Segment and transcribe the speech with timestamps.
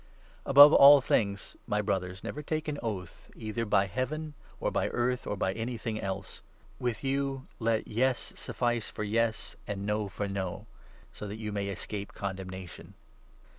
[0.47, 4.87] Above all things, my Brothers, never take an 12 oath, either by heaven, or by
[4.89, 6.41] earth, or by any thing else.
[6.79, 10.65] With you let' Yes' suffice for yes, and' No' for no,
[11.13, 12.95] so that you may escape condemnation.